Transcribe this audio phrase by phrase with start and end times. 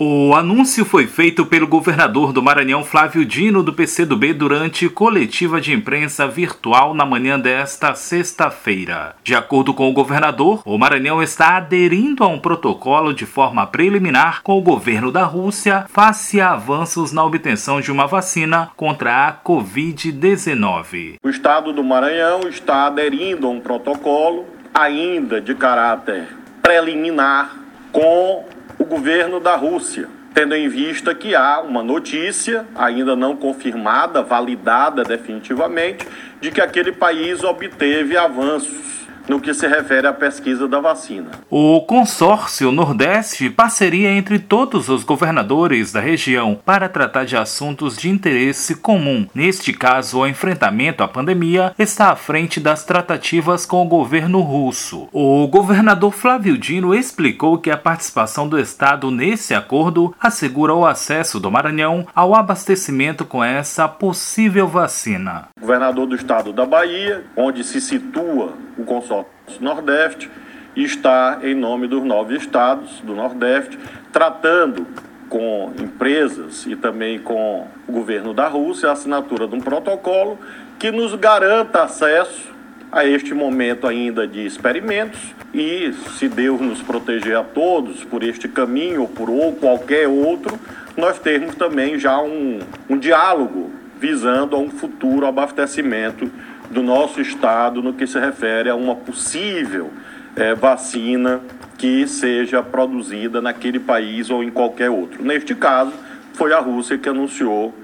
[0.00, 5.72] O anúncio foi feito pelo governador do Maranhão, Flávio Dino, do PCdoB, durante coletiva de
[5.72, 9.16] imprensa virtual na manhã desta sexta-feira.
[9.24, 14.40] De acordo com o governador, o Maranhão está aderindo a um protocolo de forma preliminar
[14.44, 19.32] com o governo da Rússia face a avanços na obtenção de uma vacina contra a
[19.32, 21.16] Covid-19.
[21.24, 26.28] O estado do Maranhão está aderindo a um protocolo ainda de caráter
[26.62, 27.56] preliminar
[27.90, 28.44] com
[28.78, 35.02] o governo da Rússia, tendo em vista que há uma notícia, ainda não confirmada, validada
[35.02, 36.06] definitivamente,
[36.40, 38.87] de que aquele país obteve avanços
[39.28, 41.30] no que se refere à pesquisa da vacina.
[41.50, 48.08] O consórcio Nordeste, parceria entre todos os governadores da região para tratar de assuntos de
[48.08, 49.26] interesse comum.
[49.34, 55.08] Neste caso, o enfrentamento à pandemia está à frente das tratativas com o governo russo.
[55.12, 61.38] O governador Flávio Dino explicou que a participação do Estado nesse acordo assegura o acesso
[61.38, 65.48] do Maranhão ao abastecimento com essa possível vacina.
[65.68, 69.30] Governador do estado da Bahia, onde se situa o consórcio
[69.60, 70.30] Nordeste
[70.74, 73.78] está em nome dos nove estados do Nordeste,
[74.10, 74.86] tratando
[75.28, 80.38] com empresas e também com o governo da Rússia a assinatura de um protocolo
[80.78, 82.50] que nos garanta acesso
[82.90, 85.20] a este momento ainda de experimentos
[85.52, 90.58] e, se Deus nos proteger a todos por este caminho ou por ou qualquer outro,
[90.96, 96.30] nós termos também já um, um diálogo visando a um futuro abastecimento
[96.70, 99.90] do nosso estado no que se refere a uma possível
[100.36, 101.40] é, vacina
[101.76, 105.22] que seja produzida naquele país ou em qualquer outro.
[105.22, 105.92] Neste caso,
[106.34, 107.74] foi a Rússia que anunciou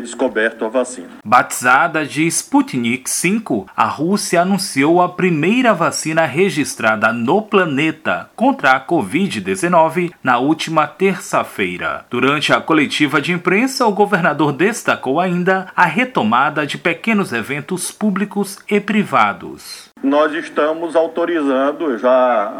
[0.00, 1.08] descoberto a vacina.
[1.24, 8.84] Batizada de Sputnik V, a Rússia anunciou a primeira vacina registrada no planeta contra a
[8.84, 12.04] Covid-19 na última terça-feira.
[12.10, 18.58] Durante a coletiva de imprensa, o governador destacou ainda a retomada de pequenos eventos públicos
[18.68, 22.52] e privados nós estamos autorizando, já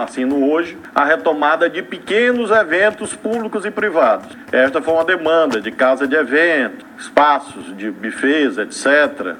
[0.00, 4.28] assino hoje, a retomada de pequenos eventos públicos e privados.
[4.52, 9.34] Esta foi uma demanda de casa de evento, espaços de bufês, etc.,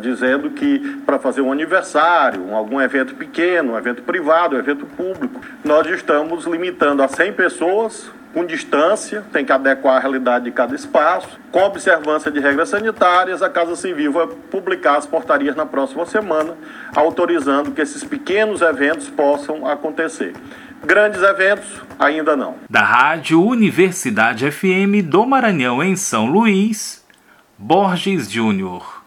[0.00, 4.84] dizendo que para fazer um aniversário, um, algum evento pequeno, um evento privado, um evento
[4.84, 10.50] público, nós estamos limitando a 100 pessoas, com distância, tem que adequar a realidade de
[10.50, 15.66] cada espaço, com observância de regras sanitárias, a Casa Civil vai publicar as portarias na
[15.66, 16.56] próxima semana,
[16.94, 20.32] autorizando que esses pequenos eventos possam acontecer.
[20.84, 22.54] Grandes eventos, ainda não.
[22.68, 27.04] Da Rádio Universidade FM do Maranhão, em São Luís,
[27.58, 28.99] Borges Júnior.